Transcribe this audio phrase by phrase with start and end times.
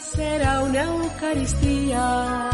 [0.00, 2.50] será una Eucaristía.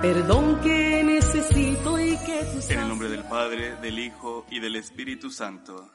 [0.00, 4.76] Perdón que necesito y que tú En el nombre del Padre, del Hijo y del
[4.76, 5.92] Espíritu Santo.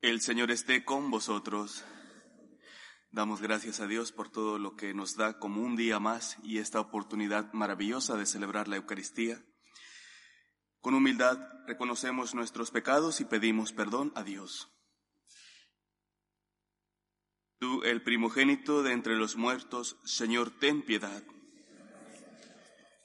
[0.00, 1.84] El Señor esté con vosotros.
[3.10, 6.58] Damos gracias a Dios por todo lo que nos da como un día más y
[6.58, 9.42] esta oportunidad maravillosa de celebrar la Eucaristía.
[10.80, 14.70] Con humildad reconocemos nuestros pecados y pedimos perdón a Dios.
[17.58, 21.22] Tú, el primogénito de entre los muertos, Señor, ten piedad.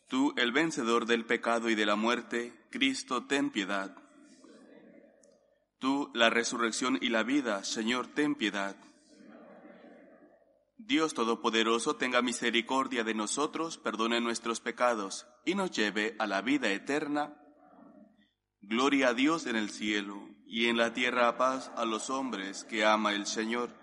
[0.08, 3.96] Tú, el vencedor del pecado y de la muerte, Cristo, ten piedad.
[5.80, 8.76] Tú, la resurrección y la vida, Señor, ten piedad.
[10.78, 16.72] Dios Todopoderoso, tenga misericordia de nosotros, perdone nuestros pecados y nos lleve a la vida
[16.72, 17.34] eterna.
[18.62, 22.86] Gloria a Dios en el cielo y en la tierra paz a los hombres que
[22.86, 23.83] ama el Señor.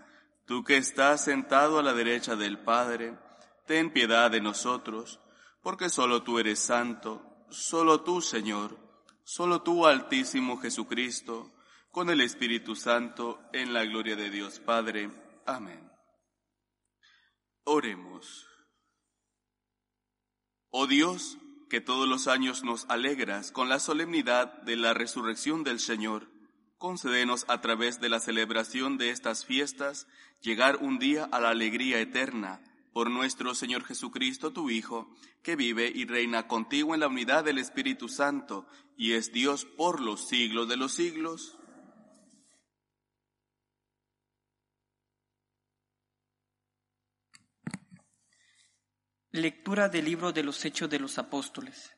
[0.51, 3.17] Tú que estás sentado a la derecha del Padre,
[3.65, 5.21] ten piedad de nosotros,
[5.61, 8.77] porque solo tú eres santo, solo tú, Señor,
[9.23, 11.53] solo tú, Altísimo Jesucristo,
[11.89, 15.09] con el Espíritu Santo, en la gloria de Dios Padre.
[15.45, 15.89] Amén.
[17.63, 18.45] Oremos.
[20.69, 21.37] Oh Dios,
[21.69, 26.27] que todos los años nos alegras con la solemnidad de la resurrección del Señor,
[26.81, 30.07] concédenos a través de la celebración de estas fiestas
[30.41, 32.59] llegar un día a la alegría eterna
[32.91, 35.07] por nuestro Señor Jesucristo, tu Hijo,
[35.43, 38.65] que vive y reina contigo en la unidad del Espíritu Santo
[38.97, 41.55] y es Dios por los siglos de los siglos.
[49.29, 51.93] Lectura del libro de los Hechos de los Apóstoles.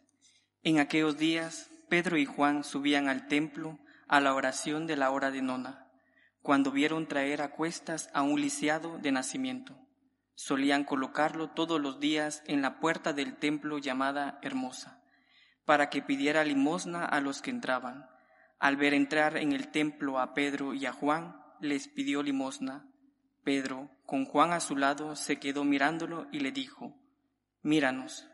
[0.61, 5.31] En aquellos días, Pedro y Juan subían al templo a la oración de la hora
[5.31, 5.87] de nona,
[6.41, 9.75] cuando vieron traer a cuestas a un lisiado de nacimiento.
[10.35, 15.01] Solían colocarlo todos los días en la puerta del templo llamada Hermosa,
[15.65, 18.07] para que pidiera limosna a los que entraban.
[18.59, 22.85] Al ver entrar en el templo a Pedro y a Juan, les pidió limosna.
[23.43, 26.95] Pedro, con Juan a su lado, se quedó mirándolo y le dijo,
[27.61, 28.27] Míranos.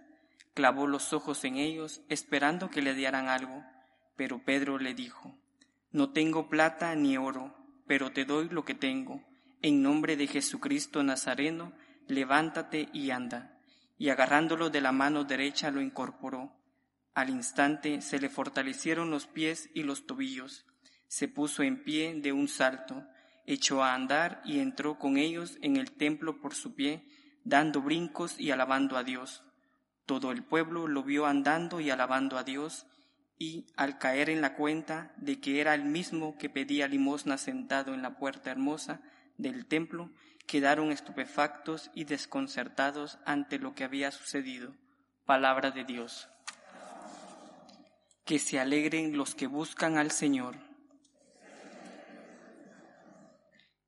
[0.56, 3.63] Clavó los ojos en ellos, esperando que le dieran algo,
[4.16, 5.38] pero Pedro le dijo,
[5.91, 7.55] No tengo plata ni oro,
[7.88, 9.23] pero te doy lo que tengo.
[9.61, 11.73] En nombre de Jesucristo Nazareno,
[12.07, 13.59] levántate y anda.
[13.97, 16.55] Y agarrándolo de la mano derecha lo incorporó.
[17.16, 20.66] Al instante se le fortalecieron los pies y los tobillos.
[21.07, 23.03] Se puso en pie de un salto,
[23.47, 27.03] echó a andar y entró con ellos en el templo por su pie,
[27.44, 29.44] dando brincos y alabando a Dios.
[30.06, 32.85] Todo el pueblo lo vio andando y alabando a Dios,
[33.39, 37.94] y al caer en la cuenta de que era el mismo que pedía limosna sentado
[37.94, 39.01] en la puerta hermosa
[39.38, 40.11] del templo,
[40.45, 44.75] quedaron estupefactos y desconcertados ante lo que había sucedido.
[45.25, 46.27] Palabra de Dios.
[48.25, 50.57] Que se alegren los que buscan al Señor.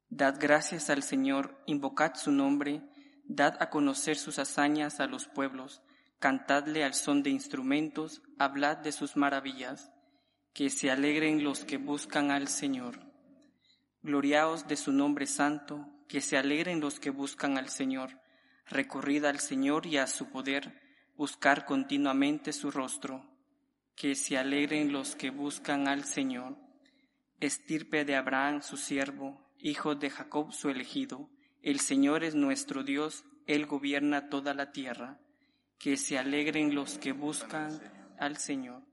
[0.10, 2.82] Dad gracias al Señor, invocad su nombre,
[3.26, 5.82] Dad a conocer sus hazañas a los pueblos,
[6.22, 9.92] cantadle al son de instrumentos, hablad de sus maravillas,
[10.54, 13.00] que se alegren los que buscan al Señor.
[14.04, 18.22] Gloriaos de su nombre santo, que se alegren los que buscan al Señor.
[18.68, 20.80] Recorrid al Señor y a su poder,
[21.18, 23.26] buscar continuamente su rostro.
[23.98, 26.56] Que se alegren los que buscan al Señor.
[27.42, 31.30] Estirpe de Abraham su siervo, hijo de Jacob su elegido
[31.64, 35.20] el Señor es nuestro Dios, Él gobierna toda la tierra.
[35.82, 37.82] Que se alegren los que buscan
[38.20, 38.84] al Señor.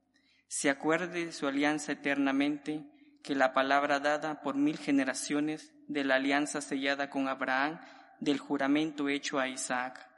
[0.47, 2.83] Se acuerde de su alianza eternamente,
[3.23, 7.79] que la palabra dada por mil generaciones de la alianza sellada con Abraham,
[8.21, 10.09] del juramento hecho a Isaac.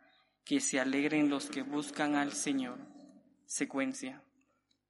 [0.45, 2.79] Que se alegren los que buscan al Señor.
[3.47, 4.23] Secuencia.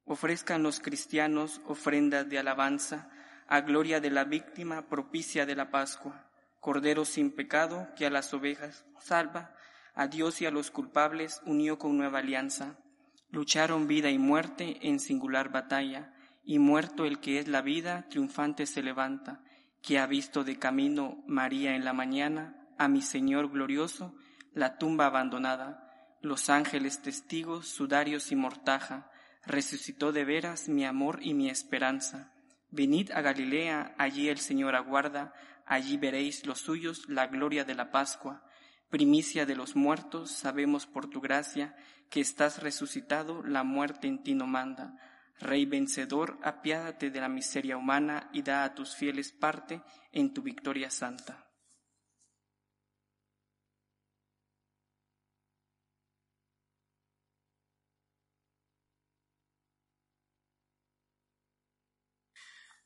[0.05, 3.09] Ofrezcan los cristianos ofrendas de alabanza
[3.47, 6.29] a gloria de la víctima propicia de la Pascua,
[6.59, 9.55] Cordero sin pecado que a las ovejas salva,
[9.93, 12.77] a Dios y a los culpables unió con nueva alianza.
[13.29, 18.65] Lucharon vida y muerte en singular batalla, y muerto el que es la vida, triunfante
[18.65, 19.43] se levanta,
[19.81, 24.15] que ha visto de camino María en la mañana, a mi Señor glorioso,
[24.53, 29.09] la tumba abandonada, los ángeles testigos, sudarios y mortaja,
[29.45, 32.31] resucitó de veras mi amor y mi esperanza.
[32.69, 35.33] Venid a Galilea, allí el Señor aguarda,
[35.65, 38.43] allí veréis los suyos la gloria de la Pascua.
[38.91, 41.77] Primicia de los muertos, sabemos por tu gracia
[42.09, 44.97] que estás resucitado, la muerte en ti no manda.
[45.39, 50.41] Rey vencedor, apiádate de la miseria humana y da a tus fieles parte en tu
[50.41, 51.47] victoria santa.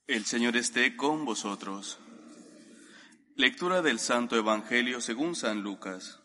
[0.05, 1.99] El Señor esté con vosotros.
[3.37, 6.21] Lectura del Santo Evangelio según San Lucas.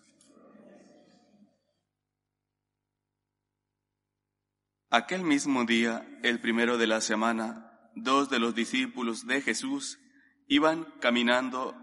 [4.91, 9.99] Aquel mismo día, el primero de la semana, dos de los discípulos de Jesús
[10.47, 11.75] iban caminando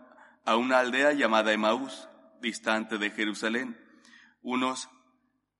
[0.45, 2.07] a una aldea llamada Emaús,
[2.41, 3.77] distante de Jerusalén,
[4.41, 4.87] unos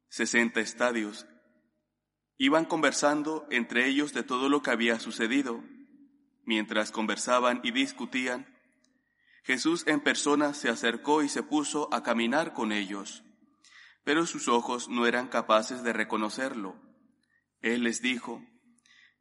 [0.08, 1.28] sesenta estadios.
[2.38, 5.62] Iban conversando entre ellos de todo lo que había sucedido.
[6.46, 8.57] Mientras conversaban y discutían,
[9.48, 13.24] Jesús en persona se acercó y se puso a caminar con ellos,
[14.04, 16.76] pero sus ojos no eran capaces de reconocerlo.
[17.62, 18.46] Él les dijo,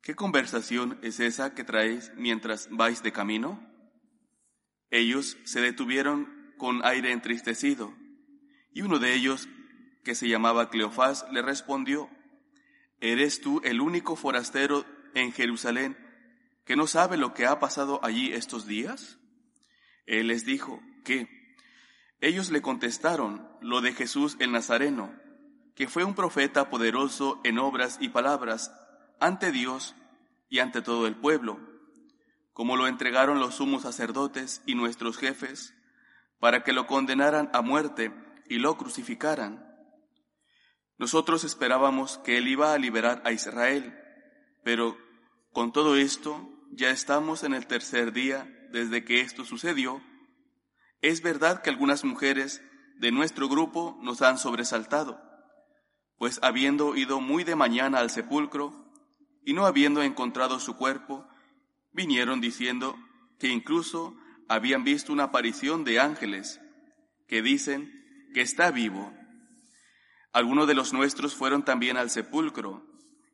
[0.03, 3.73] ¿qué conversación es esa que traéis mientras vais de camino?
[4.91, 7.95] Ellos se detuvieron con aire entristecido,
[8.73, 9.49] y uno de ellos,
[10.03, 12.11] que se llamaba Cleofás, le respondió,
[12.99, 15.97] ¿eres tú el único forastero en Jerusalén
[16.65, 19.21] que no sabe lo que ha pasado allí estos días?
[20.07, 21.29] Él les dijo, ¿qué?
[22.21, 25.13] Ellos le contestaron, lo de Jesús el Nazareno
[25.77, 28.73] que fue un profeta poderoso en obras y palabras
[29.21, 29.95] ante Dios
[30.49, 31.61] y ante todo el pueblo,
[32.55, 35.75] como lo entregaron los sumos sacerdotes y nuestros jefes,
[36.41, 38.11] para que lo condenaran a muerte
[38.49, 39.67] y lo crucificaran.
[40.97, 43.95] Nosotros esperábamos que él iba a liberar a Israel,
[44.65, 44.97] pero
[45.53, 50.03] con todo esto ya estamos en el tercer día desde que esto sucedió.
[51.03, 52.63] Es verdad que algunas mujeres
[52.99, 55.27] de nuestro grupo nos han sobresaltado
[56.19, 58.73] pues habiendo ido muy de mañana al sepulcro
[59.45, 61.27] y no habiendo encontrado su cuerpo,
[61.93, 62.99] vinieron diciendo
[63.39, 64.17] que incluso
[64.49, 66.61] habían visto una aparición de ángeles
[67.29, 67.93] que dicen
[68.35, 69.13] que está vivo.
[70.33, 72.85] Algunos de los nuestros fueron también al sepulcro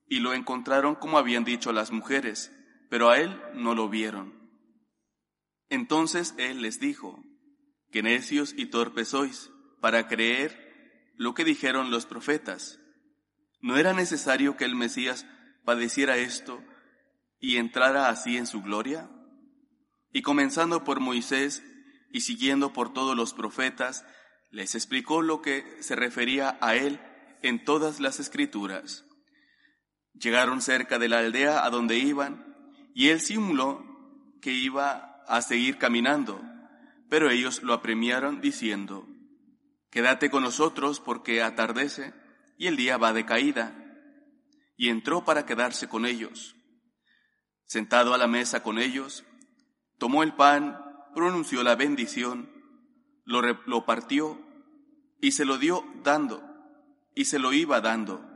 [0.09, 2.53] y lo encontraron como habían dicho las mujeres,
[2.91, 4.42] pero a él no lo vieron.
[5.73, 7.25] Entonces él les dijo,
[7.91, 12.79] que necios y torpes sois para creer lo que dijeron los profetas.
[13.63, 15.25] ¿No era necesario que el Mesías
[15.65, 16.63] padeciera esto
[17.41, 19.09] y entrara así en su gloria?
[20.13, 21.63] Y comenzando por Moisés
[22.11, 24.05] y siguiendo por todos los profetas,
[24.51, 27.01] les explicó lo que se refería a él
[27.41, 29.07] en todas las escrituras.
[30.13, 32.45] Llegaron cerca de la aldea a donde iban,
[32.95, 33.87] y él simuló
[34.43, 36.41] que iba a seguir caminando,
[37.09, 39.07] pero ellos lo apremiaron diciendo,
[39.93, 42.15] Quédate con nosotros porque atardece
[42.57, 43.75] y el día va de caída.
[44.75, 46.57] Y entró para quedarse con ellos.
[47.67, 49.23] Sentado a la mesa con ellos,
[49.99, 50.83] tomó el pan,
[51.15, 52.51] pronunció la bendición,
[53.27, 54.41] lo, lo partió
[55.21, 56.43] y se lo dio dando,
[57.15, 58.27] y se lo iba dando.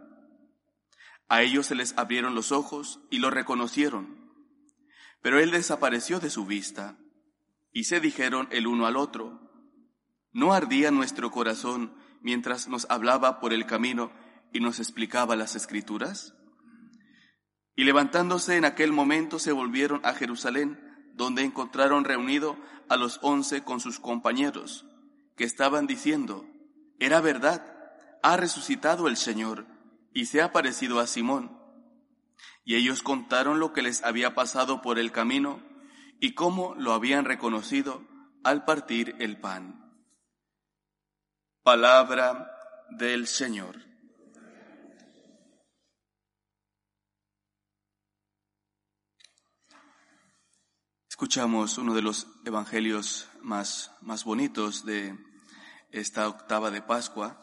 [1.28, 4.25] A ellos se les abrieron los ojos y lo reconocieron,
[5.26, 6.97] pero él desapareció de su vista,
[7.73, 9.40] y se dijeron el uno al otro,
[10.30, 14.12] ¿No ardía nuestro corazón mientras nos hablaba por el camino
[14.52, 16.37] y nos explicaba las escrituras?
[17.75, 20.78] Y levantándose en aquel momento se volvieron a Jerusalén,
[21.14, 22.56] donde encontraron reunido
[22.88, 24.87] a los once con sus compañeros,
[25.37, 26.47] que estaban diciendo,
[27.00, 27.66] era verdad,
[28.23, 29.66] ha resucitado el Señor
[30.14, 31.65] y se ha parecido a Simón.
[32.66, 35.62] Y ellos contaron lo que les había pasado por el camino
[36.18, 38.04] y cómo lo habían reconocido
[38.42, 39.96] al partir el pan.
[41.62, 42.50] Palabra
[42.90, 43.76] del Señor.
[51.08, 55.16] Escuchamos uno de los evangelios más, más bonitos de
[55.92, 57.40] esta octava de Pascua.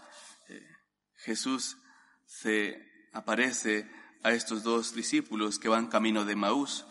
[0.49, 0.67] Eh,
[1.15, 1.77] Jesús
[2.25, 2.77] se
[3.13, 3.89] aparece
[4.23, 6.85] a estos dos discípulos que van camino de Maús.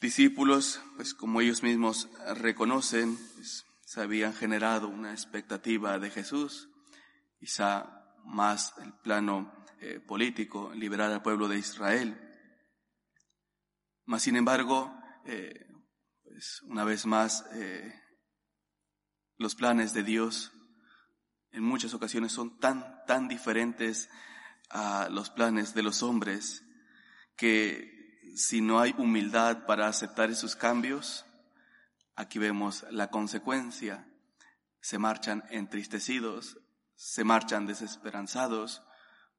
[0.00, 6.68] Discípulos, pues como ellos mismos reconocen, pues, se habían generado una expectativa de Jesús,
[7.38, 12.14] quizá más el plano eh, político, liberar al pueblo de Israel.
[14.04, 14.94] Mas, sin embargo,
[15.24, 15.66] eh,
[16.22, 17.94] pues una vez más, eh,
[19.38, 20.52] los planes de Dios
[21.52, 24.10] en muchas ocasiones son tan, tan diferentes
[24.70, 26.64] a los planes de los hombres
[27.36, 28.00] que
[28.36, 31.26] si no hay humildad para aceptar esos cambios,
[32.14, 34.06] aquí vemos la consecuencia.
[34.80, 36.58] Se marchan entristecidos,
[36.94, 38.82] se marchan desesperanzados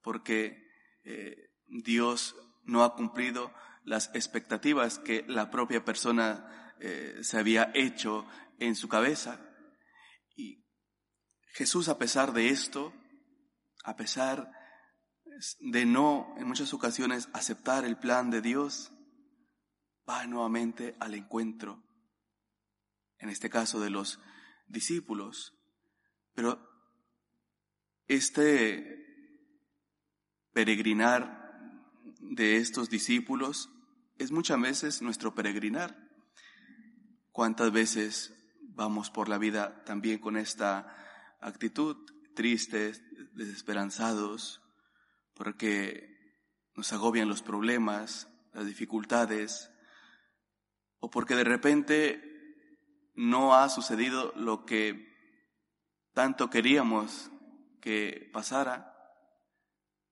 [0.01, 0.67] porque
[1.03, 8.25] eh, Dios no ha cumplido las expectativas que la propia persona eh, se había hecho
[8.59, 9.39] en su cabeza.
[10.35, 10.65] Y
[11.53, 12.93] Jesús, a pesar de esto,
[13.83, 14.51] a pesar
[15.59, 18.91] de no, en muchas ocasiones, aceptar el plan de Dios,
[20.07, 21.83] va nuevamente al encuentro,
[23.17, 24.19] en este caso de los
[24.67, 25.53] discípulos.
[26.33, 26.59] Pero
[28.07, 29.01] este
[30.53, 31.41] peregrinar
[32.19, 33.69] de estos discípulos
[34.17, 35.97] es muchas veces nuestro peregrinar.
[37.31, 41.97] ¿Cuántas veces vamos por la vida también con esta actitud,
[42.35, 43.01] tristes,
[43.33, 44.60] desesperanzados,
[45.41, 46.45] porque
[46.75, 49.71] nos agobian los problemas, las dificultades,
[50.99, 55.17] o porque de repente no ha sucedido lo que
[56.13, 57.31] tanto queríamos
[57.81, 58.95] que pasara,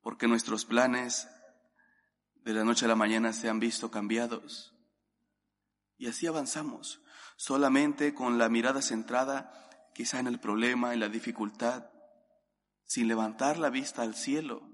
[0.02, 1.30] porque nuestros planes
[2.44, 4.74] de la noche a la mañana se han visto cambiados.
[6.00, 7.04] Y así avanzamos,
[7.38, 11.92] solamente con la mirada centrada quizá en el problema, en la dificultad,
[12.84, 14.69] sin levantar la vista al cielo.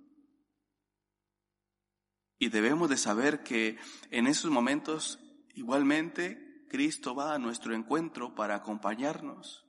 [2.37, 3.77] Y debemos de saber que
[4.11, 5.19] en esos momentos
[5.53, 9.65] igualmente Cristo va a nuestro encuentro para acompañarnos.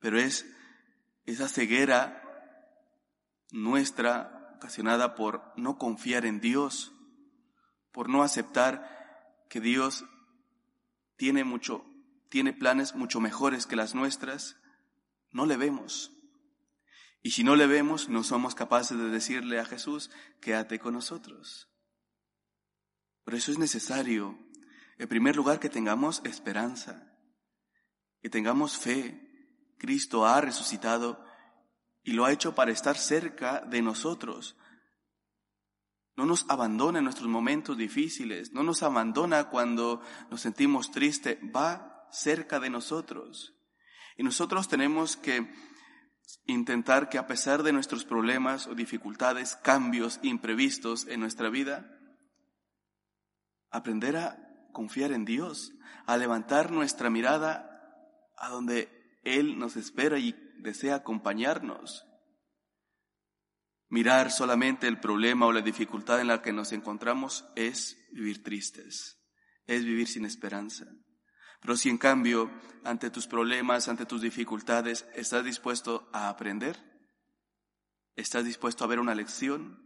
[0.00, 0.46] Pero es
[1.24, 2.20] esa ceguera
[3.50, 6.92] nuestra ocasionada por no confiar en Dios,
[7.92, 10.04] por no aceptar que Dios
[11.16, 11.84] tiene mucho,
[12.28, 14.56] tiene planes mucho mejores que las nuestras,
[15.30, 16.13] no le vemos.
[17.24, 20.10] Y si no le vemos, no somos capaces de decirle a Jesús,
[20.42, 21.70] quédate con nosotros.
[23.24, 24.38] Por eso es necesario,
[24.98, 27.16] en primer lugar, que tengamos esperanza,
[28.20, 29.22] que tengamos fe.
[29.78, 31.24] Cristo ha resucitado
[32.02, 34.58] y lo ha hecho para estar cerca de nosotros.
[36.16, 42.06] No nos abandona en nuestros momentos difíciles, no nos abandona cuando nos sentimos tristes, va
[42.12, 43.54] cerca de nosotros.
[44.18, 45.50] Y nosotros tenemos que
[46.46, 51.90] intentar que a pesar de nuestros problemas o dificultades, cambios imprevistos en nuestra vida,
[53.70, 54.38] aprender a
[54.72, 55.72] confiar en Dios,
[56.06, 57.70] a levantar nuestra mirada
[58.36, 58.88] a donde
[59.22, 62.04] Él nos espera y desea acompañarnos.
[63.88, 69.20] Mirar solamente el problema o la dificultad en la que nos encontramos es vivir tristes,
[69.66, 70.86] es vivir sin esperanza.
[71.64, 72.50] Pero si en cambio,
[72.84, 76.76] ante tus problemas, ante tus dificultades, estás dispuesto a aprender,
[78.16, 79.82] estás dispuesto a ver una lección,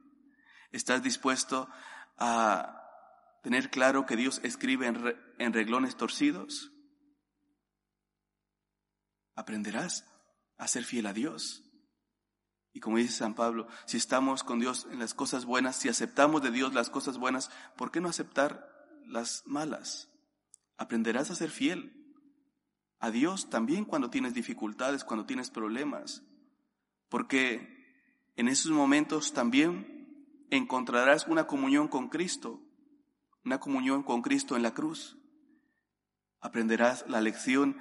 [0.72, 1.68] estás dispuesto
[2.16, 2.82] a
[3.44, 6.72] tener claro que Dios escribe en, en reglones torcidos,
[9.36, 10.04] aprenderás
[10.56, 11.62] a ser fiel a Dios.
[12.72, 16.42] Y como dice San Pablo, si estamos con Dios en las cosas buenas, si aceptamos
[16.42, 18.68] de Dios las cosas buenas, ¿por qué no aceptar
[19.06, 20.08] las malas?
[20.78, 21.92] Aprenderás a ser fiel
[23.00, 26.24] a Dios también cuando tienes dificultades, cuando tienes problemas,
[27.08, 27.76] porque
[28.36, 32.62] en esos momentos también encontrarás una comunión con Cristo,
[33.44, 35.18] una comunión con Cristo en la cruz.
[36.40, 37.76] Aprenderás la lección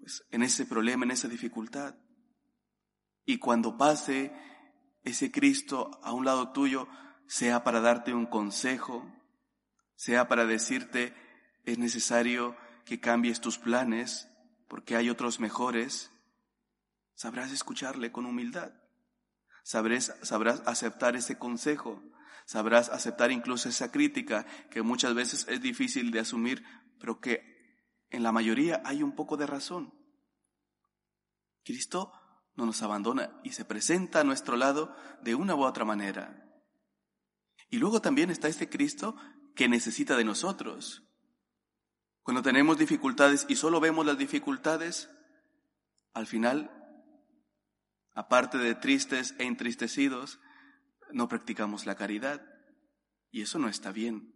[0.00, 1.96] pues, en ese problema, en esa dificultad.
[3.24, 4.32] Y cuando pase
[5.02, 6.88] ese Cristo a un lado tuyo,
[7.26, 9.10] sea para darte un consejo,
[9.94, 11.14] sea para decirte
[11.64, 14.28] es necesario que cambies tus planes
[14.68, 16.10] porque hay otros mejores,
[17.14, 18.72] sabrás escucharle con humildad.
[19.62, 22.02] Sabrás, sabrás aceptar ese consejo,
[22.44, 26.62] sabrás aceptar incluso esa crítica que muchas veces es difícil de asumir,
[26.98, 27.54] pero que
[28.10, 29.94] en la mayoría hay un poco de razón.
[31.64, 32.12] Cristo
[32.56, 36.44] no nos abandona y se presenta a nuestro lado de una u otra manera.
[37.70, 39.16] Y luego también está este Cristo
[39.56, 41.02] que necesita de nosotros.
[42.24, 45.10] Cuando tenemos dificultades y solo vemos las dificultades,
[46.14, 46.70] al final,
[48.14, 50.40] aparte de tristes e entristecidos,
[51.12, 52.40] no practicamos la caridad.
[53.30, 54.32] Y eso no está bien.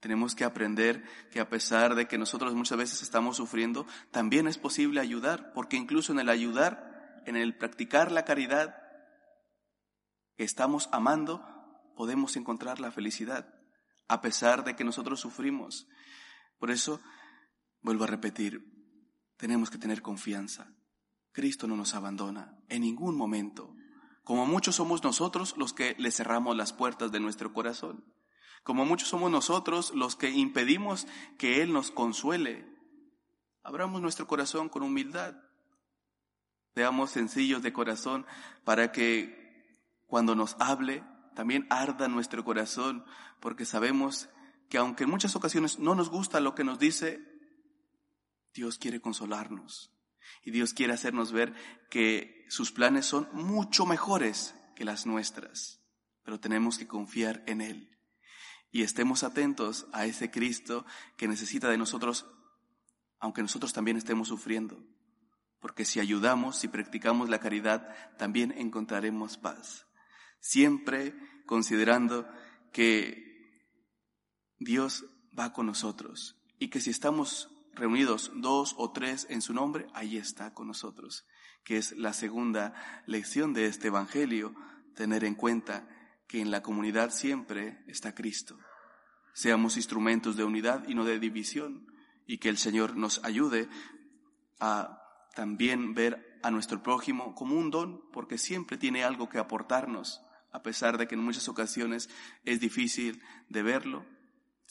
[0.00, 4.56] Tenemos que aprender que a pesar de que nosotros muchas veces estamos sufriendo, también es
[4.56, 8.76] posible ayudar, porque incluso en el ayudar, en el practicar la caridad
[10.38, 11.44] que estamos amando,
[11.96, 13.52] podemos encontrar la felicidad,
[14.08, 15.86] a pesar de que nosotros sufrimos.
[16.60, 17.00] Por eso,
[17.80, 18.62] vuelvo a repetir,
[19.38, 20.72] tenemos que tener confianza.
[21.32, 23.74] Cristo no nos abandona en ningún momento.
[24.24, 28.04] Como muchos somos nosotros los que le cerramos las puertas de nuestro corazón.
[28.62, 31.06] Como muchos somos nosotros los que impedimos
[31.38, 32.68] que Él nos consuele.
[33.62, 35.34] Abramos nuestro corazón con humildad.
[36.74, 38.26] Seamos sencillos de corazón
[38.64, 43.06] para que cuando nos hable también arda nuestro corazón,
[43.40, 44.28] porque sabemos
[44.70, 47.20] que aunque en muchas ocasiones no nos gusta lo que nos dice,
[48.54, 49.92] Dios quiere consolarnos
[50.44, 51.54] y Dios quiere hacernos ver
[51.90, 55.82] que sus planes son mucho mejores que las nuestras,
[56.22, 57.98] pero tenemos que confiar en Él
[58.70, 60.86] y estemos atentos a ese Cristo
[61.16, 62.26] que necesita de nosotros,
[63.18, 64.78] aunque nosotros también estemos sufriendo.
[65.58, 69.86] Porque si ayudamos, si practicamos la caridad, también encontraremos paz.
[70.38, 72.26] Siempre considerando
[72.72, 73.29] que
[74.60, 79.86] Dios va con nosotros y que si estamos reunidos dos o tres en su nombre,
[79.94, 81.26] ahí está con nosotros,
[81.64, 82.74] que es la segunda
[83.06, 84.54] lección de este Evangelio,
[84.94, 85.88] tener en cuenta
[86.28, 88.58] que en la comunidad siempre está Cristo.
[89.32, 91.86] Seamos instrumentos de unidad y no de división,
[92.26, 93.68] y que el Señor nos ayude
[94.60, 95.02] a
[95.34, 100.20] también ver a nuestro prójimo como un don, porque siempre tiene algo que aportarnos,
[100.52, 102.10] a pesar de que en muchas ocasiones
[102.44, 104.04] es difícil de verlo,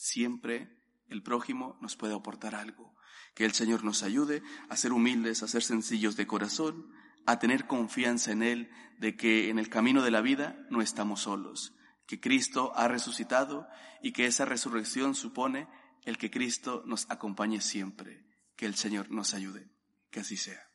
[0.00, 0.74] siempre
[1.08, 2.96] el prójimo nos puede aportar algo.
[3.34, 6.90] Que el Señor nos ayude a ser humildes, a ser sencillos de corazón,
[7.26, 11.20] a tener confianza en Él de que en el camino de la vida no estamos
[11.20, 11.74] solos,
[12.06, 13.68] que Cristo ha resucitado
[14.02, 15.68] y que esa resurrección supone
[16.04, 18.26] el que Cristo nos acompañe siempre.
[18.56, 19.70] Que el Señor nos ayude.
[20.10, 20.69] Que así sea.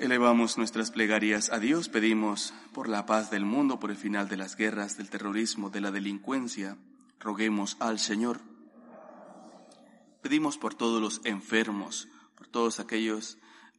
[0.00, 4.38] Elevamos nuestras plegarias a Dios, pedimos por la paz del mundo, por el final de
[4.38, 6.78] las guerras, del terrorismo, de la delincuencia.
[7.18, 8.40] Roguemos al Señor.
[10.22, 13.36] Pedimos por todos los enfermos, por todos aquellos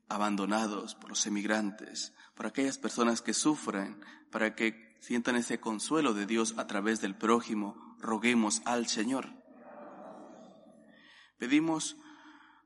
[0.09, 6.27] abandonados, por los emigrantes, por aquellas personas que sufren, para que sientan ese consuelo de
[6.27, 9.29] Dios a través del prójimo, roguemos al Señor.
[11.39, 11.97] Pedimos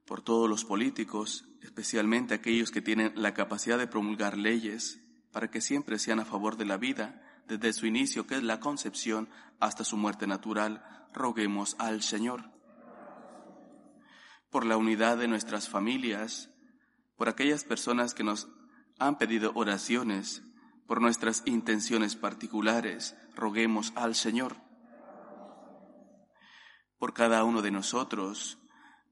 [0.06, 5.02] por todos los políticos, especialmente aquellos que tienen la capacidad de promulgar leyes,
[5.32, 8.60] para que siempre sean a favor de la vida, desde su inicio, que es la
[8.60, 9.28] concepción,
[9.60, 12.44] hasta su muerte natural, roguemos al Señor.
[14.52, 16.50] Por la unidad de nuestras familias,
[17.18, 18.48] por aquellas personas que nos
[19.00, 20.44] han pedido oraciones,
[20.86, 24.56] por nuestras intenciones particulares, roguemos al Señor.
[27.00, 28.60] Por cada uno de nosotros,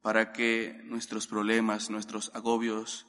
[0.03, 3.07] para que nuestros problemas, nuestros agobios,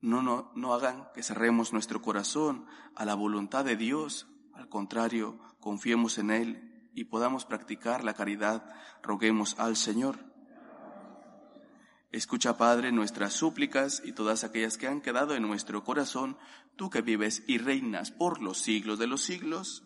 [0.00, 4.28] no, no, no hagan que cerremos nuestro corazón a la voluntad de Dios.
[4.54, 8.70] Al contrario, confiemos en Él y podamos practicar la caridad,
[9.02, 10.18] roguemos al Señor.
[12.12, 16.36] Escucha, Padre, nuestras súplicas y todas aquellas que han quedado en nuestro corazón,
[16.76, 19.85] tú que vives y reinas por los siglos de los siglos.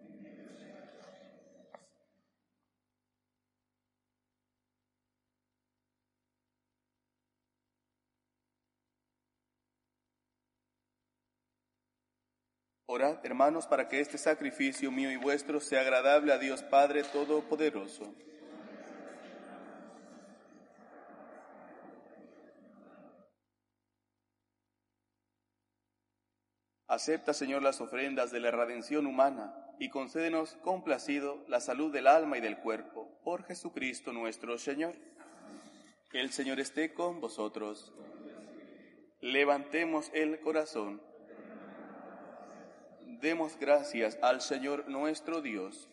[12.93, 18.13] Orad, hermanos, para que este sacrificio mío y vuestro sea agradable a Dios Padre Todopoderoso.
[26.85, 32.39] Acepta, Señor, las ofrendas de la redención humana y concédenos complacido la salud del alma
[32.39, 34.95] y del cuerpo, por Jesucristo nuestro Señor.
[36.11, 37.93] El Señor esté con vosotros.
[39.21, 41.09] Levantemos el corazón.
[43.21, 45.87] Demos gracias al Señor nuestro Dios.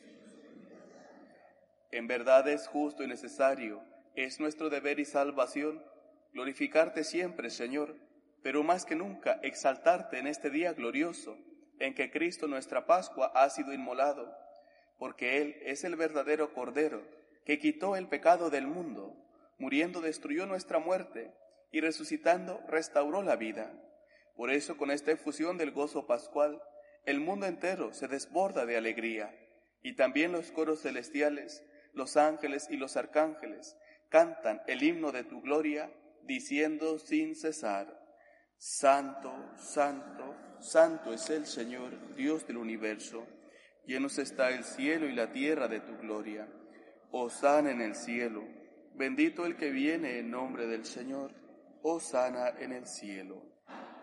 [1.90, 3.82] En verdad es justo y necesario,
[4.14, 5.84] es nuestro deber y salvación,
[6.32, 7.96] glorificarte siempre, Señor,
[8.42, 11.36] pero más que nunca exaltarte en este día glorioso
[11.78, 14.34] en que Cristo nuestra Pascua ha sido inmolado,
[14.98, 17.02] porque Él es el verdadero Cordero
[17.44, 19.14] que quitó el pecado del mundo,
[19.58, 21.34] muriendo destruyó nuestra muerte
[21.72, 23.70] y resucitando restauró la vida.
[24.34, 26.62] Por eso con esta efusión del gozo pascual,
[27.06, 29.34] el mundo entero se desborda de alegría,
[29.82, 33.76] y también los coros celestiales, los ángeles y los arcángeles
[34.08, 35.90] cantan el himno de tu gloria,
[36.22, 37.98] diciendo sin cesar,
[38.56, 43.26] Santo, Santo, Santo es el Señor, Dios del universo.
[43.86, 46.48] Llenos está el cielo y la tierra de tu gloria.
[47.10, 48.44] Osana en el cielo.
[48.94, 51.32] Bendito el que viene en nombre del Señor.
[51.82, 53.47] Osana en el cielo.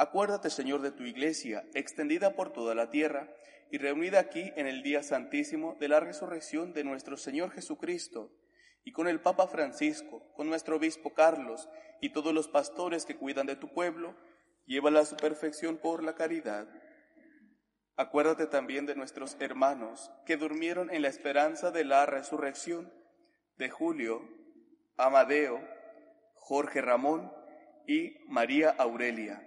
[0.00, 3.28] Acuérdate, Señor, de tu iglesia, extendida por toda la tierra
[3.70, 8.32] y reunida aquí en el día santísimo de la resurrección de nuestro Señor Jesucristo,
[8.82, 11.68] y con el Papa Francisco, con nuestro obispo Carlos
[12.00, 14.16] y todos los pastores que cuidan de tu pueblo,
[14.64, 16.66] llévala a su perfección por la caridad.
[17.94, 22.90] Acuérdate también de nuestros hermanos que durmieron en la esperanza de la resurrección,
[23.58, 24.26] de Julio,
[24.96, 25.60] Amadeo,
[26.36, 27.30] Jorge Ramón
[27.86, 29.46] y María Aurelia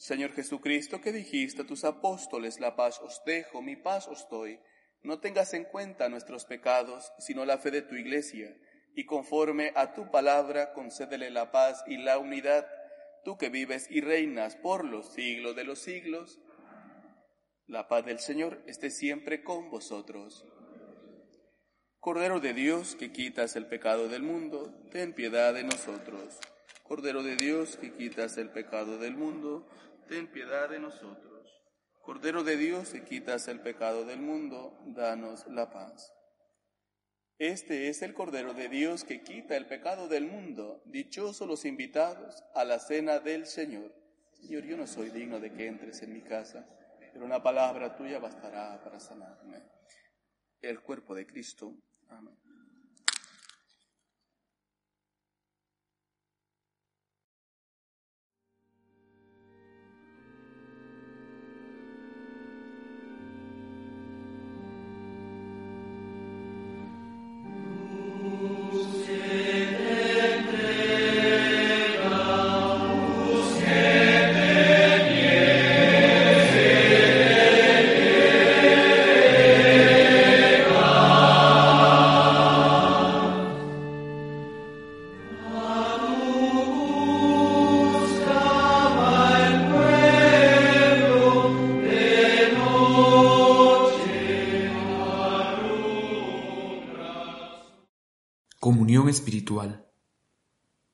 [0.00, 4.58] Señor Jesucristo, que dijiste a tus apóstoles, la paz os dejo, mi paz os doy,
[5.02, 8.56] no tengas en cuenta nuestros pecados, sino la fe de tu iglesia,
[8.94, 12.66] y conforme a tu palabra concédele la paz y la unidad,
[13.24, 16.40] tú que vives y reinas por los siglos de los siglos.
[17.66, 20.46] La paz del Señor esté siempre con vosotros.
[21.98, 26.38] Cordero de Dios, que quitas el pecado del mundo, ten piedad de nosotros.
[26.90, 29.64] Cordero de Dios, que quitas el pecado del mundo,
[30.10, 31.48] ten piedad de nosotros.
[32.02, 36.12] Cordero de Dios, que quitas el pecado del mundo, danos la paz.
[37.38, 40.82] Este es el Cordero de Dios que quita el pecado del mundo.
[40.86, 43.94] Dichosos los invitados a la cena del Señor.
[44.32, 46.68] Señor, yo no soy digno de que entres en mi casa,
[47.12, 49.62] pero una palabra tuya bastará para sanarme.
[50.60, 51.76] El cuerpo de Cristo
[52.08, 52.49] Amen.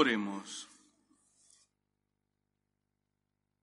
[0.00, 0.66] Oremos.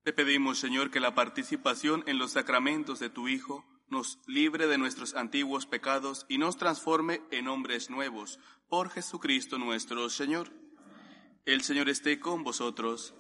[0.04, 4.78] Te pedimos, Señor, que la participación en los sacramentos de tu Hijo nos libre de
[4.78, 10.52] nuestros antiguos pecados y nos transforme en hombres nuevos, por Jesucristo nuestro Señor.
[11.46, 13.16] El Señor esté con vosotros.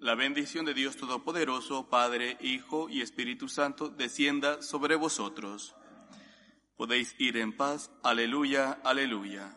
[0.00, 5.76] La bendición de Dios Todopoderoso, Padre, Hijo y Espíritu Santo, descienda sobre vosotros.
[6.76, 7.92] Podéis ir en paz.
[8.02, 9.56] Aleluya, aleluya.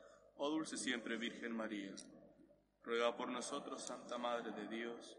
[0.41, 1.91] oh dulce siempre Virgen María.
[2.83, 5.15] Ruega por nosotros, Santa Madre de Dios,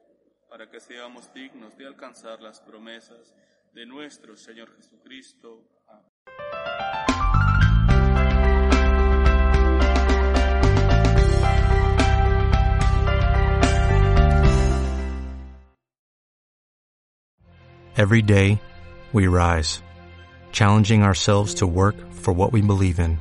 [0.51, 3.33] para que seamos dignos de alcanzar las promesas
[3.73, 5.63] de nuestro Señor Jesucristo.
[17.97, 18.59] Every day,
[19.13, 19.83] we rise,
[20.51, 23.21] challenging ourselves to work for what we believe in.